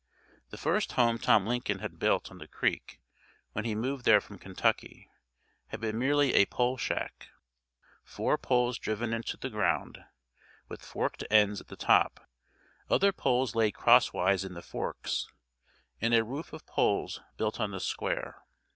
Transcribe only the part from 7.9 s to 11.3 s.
four poles driven into the ground with forked